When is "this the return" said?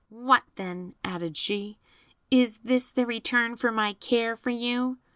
2.63-3.55